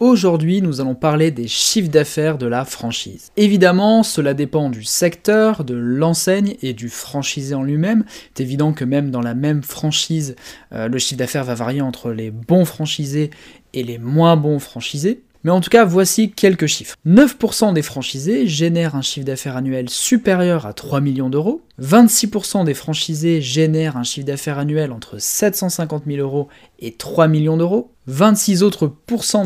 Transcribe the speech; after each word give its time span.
Aujourd'hui, 0.00 0.60
nous 0.60 0.80
allons 0.80 0.94
parler 0.94 1.30
des 1.30 1.48
chiffres 1.48 1.90
d'affaires 1.90 2.38
de 2.38 2.46
la 2.46 2.64
franchise. 2.64 3.32
Évidemment, 3.36 4.02
cela 4.02 4.34
dépend 4.34 4.68
du 4.68 4.84
secteur, 4.84 5.64
de 5.64 5.74
l'enseigne 5.74 6.56
et 6.62 6.72
du 6.72 6.88
franchisé 6.88 7.54
en 7.54 7.62
lui-même. 7.62 8.04
C'est 8.34 8.42
évident 8.42 8.72
que 8.72 8.84
même 8.84 9.10
dans 9.10 9.22
la 9.22 9.34
même 9.34 9.62
franchise, 9.62 10.36
euh, 10.72 10.88
le 10.88 10.98
chiffre 10.98 11.18
d'affaires 11.18 11.44
va 11.44 11.54
varier 11.54 11.80
entre 11.80 12.12
les 12.12 12.30
bons 12.30 12.64
franchisés 12.64 13.30
et 13.72 13.82
les 13.82 13.98
moins 13.98 14.36
bons 14.36 14.58
franchisés. 14.58 15.23
Mais 15.44 15.50
en 15.50 15.60
tout 15.60 15.68
cas, 15.68 15.84
voici 15.84 16.30
quelques 16.30 16.66
chiffres. 16.66 16.96
9% 17.06 17.74
des 17.74 17.82
franchisés 17.82 18.46
génèrent 18.46 18.96
un 18.96 19.02
chiffre 19.02 19.26
d'affaires 19.26 19.56
annuel 19.56 19.90
supérieur 19.90 20.64
à 20.64 20.72
3 20.72 21.02
millions 21.02 21.28
d'euros. 21.28 21.60
26% 21.82 22.64
des 22.64 22.72
franchisés 22.72 23.42
génèrent 23.42 23.98
un 23.98 24.04
chiffre 24.04 24.26
d'affaires 24.26 24.58
annuel 24.58 24.90
entre 24.90 25.18
750 25.18 26.04
000 26.06 26.18
euros 26.18 26.48
et 26.78 26.94
3 26.94 27.28
millions 27.28 27.58
d'euros. 27.58 27.92
26 28.06 28.62
autres 28.62 28.90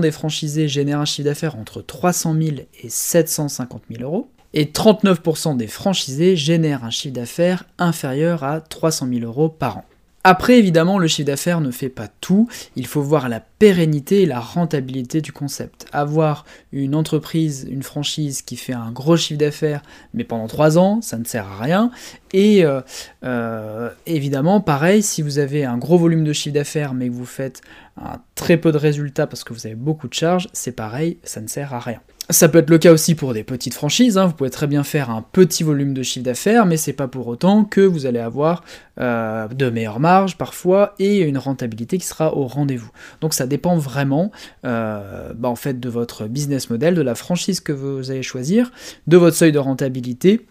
des 0.01 0.11
franchisés 0.13 0.69
génèrent 0.69 1.01
un 1.01 1.05
chiffre 1.05 1.27
d'affaires 1.27 1.57
entre 1.57 1.83
300 1.83 2.35
000 2.41 2.57
et 2.83 2.89
750 2.89 3.83
000 3.91 4.03
euros. 4.05 4.31
Et 4.55 4.67
39% 4.67 5.57
des 5.57 5.67
franchisés 5.67 6.37
génèrent 6.37 6.85
un 6.85 6.91
chiffre 6.91 7.15
d'affaires 7.15 7.65
inférieur 7.79 8.45
à 8.45 8.61
300 8.61 9.09
000 9.13 9.27
euros 9.27 9.49
par 9.49 9.79
an. 9.79 9.85
Après, 10.25 10.59
évidemment, 10.59 10.99
le 10.99 11.07
chiffre 11.07 11.27
d'affaires 11.27 11.61
ne 11.61 11.71
fait 11.71 11.89
pas 11.89 12.09
tout. 12.21 12.49
Il 12.77 12.87
faut 12.87 13.01
voir 13.03 13.29
la 13.29 13.41
pérennité 13.41 14.23
et 14.23 14.27
la 14.27 14.41
rentabilité 14.41 15.21
du 15.21 15.33
concept. 15.33 15.87
Avoir 15.93 16.45
une 16.73 16.95
entreprise, 16.95 17.67
une 17.71 17.83
franchise 17.83 18.43
qui 18.43 18.57
fait 18.57 18.73
un 18.73 18.91
gros 18.91 19.17
chiffre 19.17 19.39
d'affaires, 19.39 19.83
mais 20.15 20.25
pendant 20.25 20.47
3 20.47 20.77
ans, 20.77 21.01
ça 21.03 21.19
ne 21.19 21.25
sert 21.25 21.47
à 21.47 21.63
rien. 21.63 21.91
Et 22.33 22.65
euh, 22.65 22.81
euh, 23.25 23.91
évidemment, 24.07 24.61
pareil, 24.61 25.03
si 25.03 25.23
vous 25.23 25.39
avez 25.39 25.65
un 25.65 25.79
gros 25.79 25.99
volume 25.99 26.25
de 26.25 26.33
chiffre 26.33 26.55
d'affaires, 26.55 26.95
mais 26.95 27.09
que 27.09 27.15
vous 27.15 27.25
faites 27.25 27.63
un 28.05 28.21
très 28.35 28.57
peu 28.57 28.73
de 28.73 28.79
résultats 28.79 29.27
parce 29.27 29.45
que 29.45 29.53
vous 29.53 29.67
avez 29.67 29.75
beaucoup 29.75 30.09
de 30.09 30.15
charges, 30.15 30.49
c'est 30.53 30.73
pareil, 30.73 31.19
ça 31.23 31.41
ne 31.41 31.49
sert 31.49 31.75
à 31.75 31.81
rien. 31.81 32.01
Ça 32.31 32.51
peut 32.51 32.59
être 32.59 32.69
le 32.69 32.77
cas 32.77 32.93
aussi 32.93 33.15
pour 33.15 33.33
des 33.33 33.43
petites 33.43 33.73
franchises, 33.73 34.19
hein. 34.19 34.27
vous 34.27 34.35
pouvez 34.35 34.51
très 34.51 34.67
bien 34.67 34.85
faire 34.85 35.09
un 35.09 35.23
petit 35.23 35.63
volume 35.63 35.95
de 35.95 36.03
chiffre 36.03 36.25
d'affaires, 36.27 36.67
mais 36.67 36.77
c'est 36.77 36.93
pas 36.93 37.09
pour 37.09 37.27
autant 37.27 37.65
que 37.65 37.81
vous 37.81 38.05
allez 38.05 38.19
avoir 38.19 38.65
euh, 39.01 39.49
de 39.49 39.71
meilleures 39.71 39.99
marges 39.99 40.37
parfois 40.37 40.95
et 40.99 41.21
une 41.21 41.39
rentabilité 41.39 41.97
qui 41.97 42.05
sera 42.05 42.37
au 42.37 42.47
rendez-vous. 42.47 42.91
Donc 43.23 43.33
ça 43.33 43.47
dépend 43.47 43.79
vraiment 43.79 44.31
euh, 44.67 45.33
bah, 45.35 45.49
en 45.49 45.57
fait 45.57 45.81
de 45.81 45.89
votre 45.89 46.27
business 46.27 46.69
model, 46.69 46.95
de 46.95 47.01
la 47.01 47.15
franchise 47.15 47.61
que 47.61 47.73
vous 47.73 48.11
allez 48.11 48.23
choisir, 48.23 48.73
de 49.07 49.17
votre 49.17 49.37
seuil 49.37 49.53
de 49.53 49.59
rentabilité 49.59 50.47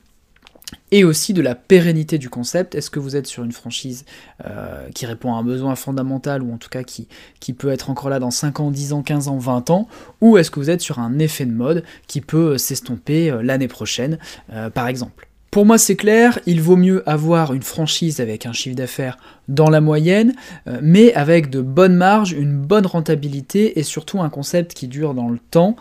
et 0.91 1.03
aussi 1.03 1.33
de 1.33 1.41
la 1.41 1.55
pérennité 1.55 2.17
du 2.17 2.29
concept. 2.29 2.75
Est-ce 2.75 2.89
que 2.89 2.99
vous 2.99 3.15
êtes 3.15 3.27
sur 3.27 3.43
une 3.43 3.51
franchise 3.51 4.05
euh, 4.45 4.87
qui 4.93 5.05
répond 5.05 5.33
à 5.33 5.37
un 5.37 5.43
besoin 5.43 5.75
fondamental 5.75 6.41
ou 6.41 6.53
en 6.53 6.57
tout 6.57 6.69
cas 6.69 6.83
qui, 6.83 7.07
peut 7.53 7.69
être 7.69 7.89
encore 7.89 8.09
là 8.09 8.19
dans 8.19 8.31
5 8.31 8.59
ans, 8.59 8.71
10 8.71 8.93
ans, 8.93 9.01
15 9.01 9.27
ans, 9.27 9.37
20 9.37 9.69
ans? 9.69 9.87
Ou 10.21 10.37
est-ce 10.37 10.51
que 10.51 10.59
vous 10.59 10.69
êtes 10.69 10.81
sur 10.81 10.99
un 10.99 11.19
effet 11.19 11.45
de 11.45 11.51
mode 11.51 11.83
qui 12.07 12.21
peut 12.21 12.53
euh, 12.53 12.57
s'estomper 12.57 13.29
euh, 13.29 13.41
l'année 13.41 13.67
prochaine, 13.67 14.17
par 14.73 14.87
exemple 14.87 15.27
pour 15.49 15.65
moi, 15.65 15.77
c'est 15.77 15.95
clair, 15.95 16.39
il 16.45 16.61
vaut 16.61 16.75
mieux 16.75 17.09
avoir 17.09 17.53
une 17.53 17.63
franchise 17.63 18.19
avec 18.19 18.45
un 18.45 18.51
chiffre 18.51 18.75
d'affaires 18.75 19.17
dans 19.47 19.69
la 19.69 19.81
moyenne, 19.81 20.35
mais 20.81 21.13
avec 21.13 21.49
de 21.49 21.61
bonnes 21.61 21.95
marges, 21.95 22.33
une 22.33 22.57
bonne 22.57 22.85
rentabilité 22.85 23.79
et 23.79 23.83
surtout 23.83 24.21
un 24.21 24.29
concept 24.29 24.73
qui 24.73 24.87
dure 24.87 25.13
dans 25.13 25.29
le 25.29 25.39
temps, 25.39 25.77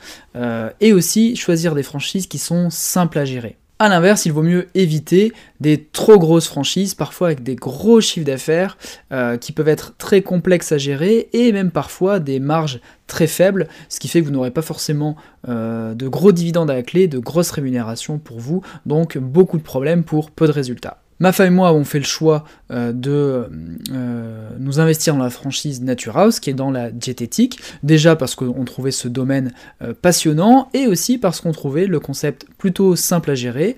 et 0.80 0.92
aussi 0.92 1.36
choisir 1.36 1.74
des 1.74 1.82
franchises 1.82 2.28
qui 2.28 2.38
sont 2.38 2.70
simples 2.70 3.18
à 3.18 3.24
gérer. 3.24 3.58
A 3.78 3.90
l'inverse, 3.90 4.24
il 4.24 4.32
vaut 4.32 4.42
mieux 4.42 4.68
éviter 4.74 5.34
des 5.60 5.84
trop 5.84 6.18
grosses 6.18 6.48
franchises, 6.48 6.94
parfois 6.94 7.28
avec 7.28 7.42
des 7.42 7.56
gros 7.56 8.00
chiffres 8.00 8.24
d'affaires 8.24 8.78
euh, 9.12 9.36
qui 9.36 9.52
peuvent 9.52 9.68
être 9.68 9.94
très 9.98 10.22
complexes 10.22 10.72
à 10.72 10.78
gérer 10.78 11.28
et 11.34 11.52
même 11.52 11.70
parfois 11.70 12.18
des 12.18 12.40
marges 12.40 12.80
très 13.06 13.26
faibles, 13.26 13.68
ce 13.90 14.00
qui 14.00 14.08
fait 14.08 14.22
que 14.22 14.24
vous 14.24 14.32
n'aurez 14.32 14.50
pas 14.50 14.62
forcément 14.62 15.14
euh, 15.50 15.92
de 15.92 16.08
gros 16.08 16.32
dividendes 16.32 16.70
à 16.70 16.74
la 16.74 16.82
clé, 16.82 17.06
de 17.06 17.18
grosses 17.18 17.50
rémunérations 17.50 18.16
pour 18.18 18.40
vous, 18.40 18.62
donc 18.86 19.18
beaucoup 19.18 19.58
de 19.58 19.62
problèmes 19.62 20.04
pour 20.04 20.30
peu 20.30 20.46
de 20.46 20.52
résultats. 20.52 21.02
Ma 21.18 21.32
femme 21.32 21.46
et 21.46 21.50
moi 21.50 21.68
avons 21.68 21.84
fait 21.84 21.98
le 21.98 22.04
choix 22.04 22.44
de 22.70 23.48
euh, 23.92 24.50
nous 24.58 24.80
investir 24.80 25.14
dans 25.14 25.22
la 25.22 25.30
franchise 25.30 25.82
Nature 25.82 26.18
House, 26.18 26.40
qui 26.40 26.50
est 26.50 26.54
dans 26.54 26.70
la 26.70 26.90
diététique, 26.90 27.60
déjà 27.82 28.16
parce 28.16 28.34
qu'on 28.34 28.64
trouvait 28.64 28.90
ce 28.90 29.06
domaine 29.06 29.52
euh, 29.82 29.94
passionnant, 30.00 30.68
et 30.74 30.86
aussi 30.86 31.18
parce 31.18 31.40
qu'on 31.40 31.52
trouvait 31.52 31.86
le 31.86 32.00
concept 32.00 32.46
plutôt 32.58 32.96
simple 32.96 33.30
à 33.30 33.34
gérer, 33.34 33.76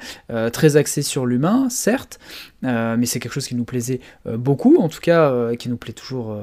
très 0.53 0.77
axé 0.77 1.03
sur 1.03 1.27
l'humain, 1.27 1.69
certes, 1.69 2.19
mais 2.63 3.07
c'est 3.07 3.21
quelque 3.21 3.33
chose 3.33 3.47
qui 3.47 3.55
nous 3.55 3.65
plaisait 3.65 4.01
beaucoup, 4.25 4.77
en 4.79 4.89
tout 4.89 5.01
cas 5.01 5.55
qui 5.57 5.69
nous 5.69 5.77
plaît 5.77 5.93
toujours 5.93 6.37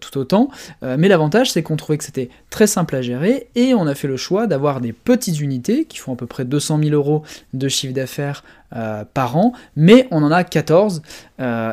tout 0.00 0.18
autant. 0.18 0.50
mais 0.82 1.08
l'avantage, 1.08 1.50
c'est 1.52 1.62
qu'on 1.62 1.76
trouvait 1.76 1.98
que 1.98 2.04
c'était 2.04 2.28
très 2.50 2.66
simple 2.66 2.96
à 2.96 3.02
gérer, 3.02 3.48
et 3.54 3.74
on 3.74 3.86
a 3.86 3.94
fait 3.94 4.08
le 4.08 4.16
choix 4.16 4.46
d'avoir 4.46 4.80
des 4.80 4.92
petites 4.92 5.40
unités 5.40 5.84
qui 5.84 5.98
font 5.98 6.12
à 6.12 6.16
peu 6.16 6.26
près 6.26 6.44
200 6.44 6.80
000 6.82 6.94
euros 6.94 7.22
de 7.54 7.68
chiffre 7.68 7.94
d'affaires 7.94 8.44
par 9.14 9.36
an, 9.36 9.52
mais 9.76 10.06
on 10.10 10.22
en 10.22 10.30
a 10.30 10.44
14, 10.44 11.02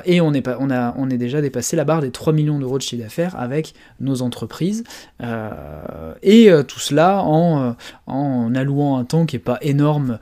et 0.07 0.21
on 0.21 0.33
est 0.33 0.47
on, 0.59 0.71
a, 0.71 0.95
on 0.97 1.09
est 1.09 1.17
déjà 1.17 1.41
dépassé 1.41 1.75
la 1.75 1.83
barre 1.83 2.01
des 2.01 2.11
3 2.11 2.33
millions 2.33 2.57
d'euros 2.57 2.77
de 2.77 2.83
chiffre 2.83 3.03
d'affaires 3.03 3.35
avec 3.37 3.73
nos 3.99 4.21
entreprises. 4.21 4.83
Euh, 5.21 6.13
et 6.23 6.49
euh, 6.49 6.63
tout 6.63 6.79
cela 6.79 7.21
en, 7.21 7.61
euh, 7.61 7.71
en, 8.07 8.55
allouant 8.55 8.97
un 8.97 9.03
temps 9.03 9.25
qui 9.25 9.35
n'est 9.35 9.41
pas 9.41 9.59
énorme 9.61 10.19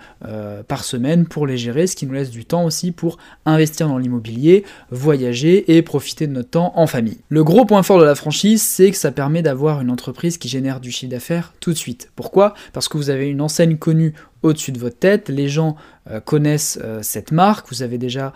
par 0.68 0.84
semaine 0.84 1.28
pour 1.28 1.45
les 1.45 1.57
gérer, 1.57 1.85
ce 1.85 1.95
qui 1.95 2.07
nous 2.07 2.13
laisse 2.13 2.31
du 2.31 2.45
temps 2.45 2.66
aussi 2.66 2.91
pour 2.91 3.18
investir 3.45 3.88
dans 3.88 4.00
l'immobilier, 4.00 4.66
voyager 4.90 5.75
et 5.78 5.81
profiter 5.84 6.25
de 6.25 6.34
notre 6.34 6.50
temps 6.50 6.74
en 6.75 6.88
famille. 6.88 7.19
Le 7.29 7.44
gros 7.44 7.66
point 7.66 7.84
fort 7.84 8.00
de 8.00 8.03
la 8.03 8.16
franchise, 8.16 8.63
c'est 8.63 8.90
que 8.90 8.97
ça 8.97 9.12
permet 9.12 9.44
d'avoir 9.44 9.81
une 9.81 9.91
entreprise 9.91 10.40
qui 10.40 10.47
génère 10.47 10.79
du 10.79 10.91
chiffre 10.91 11.12
d'affaires 11.12 11.53
tout 11.59 11.72
de 11.72 11.78
suite. 11.78 12.09
Pourquoi? 12.16 12.56
Parce 12.74 12.88
que 12.88 12.97
vous 12.97 13.12
avez 13.12 13.29
une 13.29 13.41
enseigne 13.41 13.78
connue 13.78 14.13
au-dessus 14.45 14.72
de 14.72 14.79
votre 14.79 14.97
tête, 14.97 15.29
les 15.29 15.50
gens 15.50 15.75
connaissent 16.23 16.79
cette 17.01 17.31
marque, 17.31 17.67
vous 17.72 17.81
avez 17.81 17.97
déjà 17.97 18.31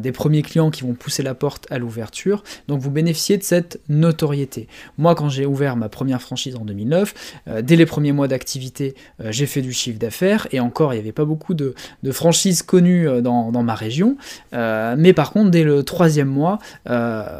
des 0.00 0.10
premiers 0.10 0.42
clients 0.42 0.72
qui 0.72 0.82
vont 0.82 0.94
pousser 0.94 1.22
la 1.22 1.34
porte 1.34 1.68
à 1.70 1.78
l'ouverture, 1.78 2.42
donc 2.66 2.80
vous 2.80 2.90
bénéficiez 2.90 3.38
de 3.38 3.44
cette 3.44 3.80
notoriété. 3.88 4.66
Moi, 4.98 5.14
quand 5.14 5.28
j'ai 5.28 5.46
ouvert 5.46 5.76
ma 5.76 5.88
première 5.88 6.20
franchise 6.20 6.56
en 6.56 6.64
2009, 6.64 7.14
euh, 7.48 7.62
dès 7.62 7.76
les 7.76 7.86
premiers 7.86 8.12
mois 8.12 8.28
d'activité, 8.28 8.94
euh, 9.20 9.28
j'ai 9.30 9.46
fait 9.46 9.62
du 9.62 9.72
chiffre 9.72 9.98
d'affaires, 9.98 10.46
et 10.52 10.60
encore, 10.60 10.92
il 10.92 10.96
n'y 10.96 11.02
avait 11.02 11.12
pas 11.12 11.24
beaucoup 11.24 11.54
de, 11.54 11.74
franchises 12.10 12.62
connues 12.62 13.08
euh, 13.08 13.20
dans, 13.20 13.50
ma 13.62 13.74
région, 13.74 14.16
mais 14.52 15.12
par 15.12 15.32
contre, 15.32 15.50
dès 15.50 15.62
le 15.62 15.84
troisième 15.84 16.28
mois, 16.28 16.58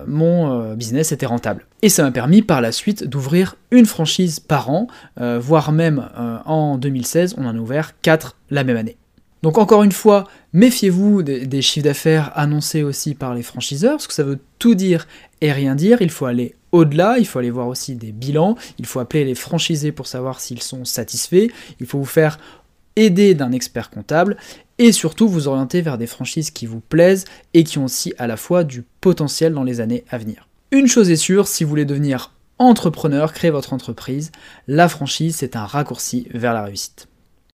mon 0.06 0.74
business 0.74 1.10
était 1.10 1.26
rentable. 1.26 1.66
Et 1.82 1.88
ça 1.88 2.04
m'a 2.04 2.12
permis 2.12 2.42
par 2.42 2.60
la 2.60 2.70
suite 2.70 3.04
d'ouvrir 3.08 3.56
une 3.72 3.86
franchise 3.86 4.38
par 4.38 4.70
an, 4.70 4.86
voire 5.16 5.72
même 5.72 6.08
en 6.44 6.78
2016, 6.78 7.34
on 7.38 7.46
en 7.46 7.56
a 7.56 7.58
ouvert 7.58 7.92
4 8.02 8.11
la 8.50 8.64
même 8.64 8.76
année. 8.76 8.96
Donc 9.42 9.58
encore 9.58 9.82
une 9.82 9.92
fois, 9.92 10.28
méfiez-vous 10.52 11.22
des, 11.22 11.62
chiffres 11.62 11.84
d'affaires 11.84 12.30
annoncés 12.36 12.84
aussi 12.84 13.14
par 13.14 13.34
les 13.34 13.42
franchiseurs, 13.42 13.94
parce 13.94 14.06
que 14.06 14.14
ça 14.14 14.22
veut 14.22 14.38
tout 14.60 14.76
dire 14.76 15.08
et 15.40 15.50
rien 15.50 15.74
dire, 15.74 16.00
il 16.00 16.10
faut 16.10 16.26
aller 16.26 16.54
au-delà, 16.70 17.18
il 17.18 17.26
faut 17.26 17.40
aller 17.40 17.50
voir 17.50 17.66
aussi 17.66 17.96
des 17.96 18.12
bilans, 18.12 18.56
il 18.78 18.86
faut 18.86 19.00
appeler 19.00 19.24
les 19.24 19.34
franchisés 19.34 19.90
pour 19.90 20.06
savoir 20.06 20.40
s'ils 20.40 20.62
sont 20.62 20.84
satisfaits, 20.84 21.48
il 21.80 21.86
faut 21.86 21.98
vous 21.98 22.04
faire 22.04 22.38
aider 22.94 23.34
d'un 23.34 23.50
expert 23.50 23.90
comptable, 23.90 24.36
et 24.78 24.92
surtout 24.92 25.28
vous 25.28 25.48
orienter 25.48 25.80
vers 25.80 25.98
des 25.98 26.06
franchises 26.06 26.50
qui 26.50 26.66
vous 26.66 26.80
plaisent 26.80 27.24
et 27.52 27.64
qui 27.64 27.78
ont 27.78 27.84
aussi 27.86 28.14
à 28.18 28.28
la 28.28 28.36
fois 28.36 28.62
du 28.62 28.84
potentiel 29.00 29.54
dans 29.54 29.64
les 29.64 29.80
années 29.80 30.04
à 30.08 30.18
venir. 30.18 30.48
Une 30.70 30.86
chose 30.86 31.10
est 31.10 31.16
sûre, 31.16 31.48
si 31.48 31.64
vous 31.64 31.70
voulez 31.70 31.84
devenir 31.84 32.32
entrepreneur, 32.58 33.32
créer 33.32 33.50
votre 33.50 33.72
entreprise, 33.72 34.30
la 34.68 34.88
franchise 34.88 35.36
c'est 35.36 35.56
un 35.56 35.66
raccourci 35.66 36.28
vers 36.32 36.54
la 36.54 36.62
réussite. 36.62 37.08